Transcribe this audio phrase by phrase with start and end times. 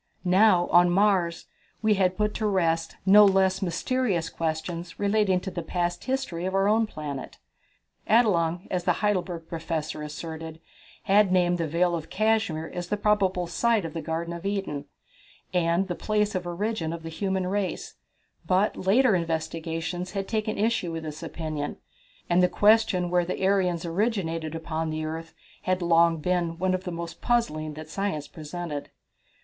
[0.25, 1.45] Now, on Mars,
[1.83, 6.55] we had put to rest no less mysterious questions relating to the past history of
[6.55, 7.37] our own planet.
[8.09, 10.59] Adelung, as the Heidelberg Professor asserted,
[11.03, 14.85] had named the Vale of Cashmere as the probable site of the Garden of Eden,
[15.53, 17.93] and the place of origin of the human race,
[18.47, 21.77] but later investigators had taken issue with this opinion,
[22.27, 26.85] and the question where the Aryans originated upon the earth had long been one of
[26.85, 28.89] the most puzzling that science presented.